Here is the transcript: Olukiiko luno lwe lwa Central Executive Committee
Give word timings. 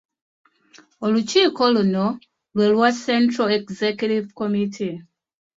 Olukiiko 1.05 1.63
luno 1.75 2.05
lwe 2.55 2.65
lwa 2.73 2.89
Central 3.05 3.49
Executive 3.59 4.27
Committee 4.39 4.95